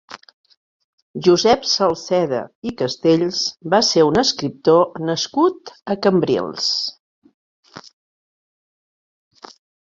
Josep 1.25 1.65
Salceda 1.73 2.39
i 2.71 2.73
Castells 2.79 3.41
va 3.73 3.81
ser 3.89 4.05
un 4.07 4.17
escriptor 4.23 4.89
nascut 5.11 5.73
a 5.95 5.97
Cambrils. 6.07 6.71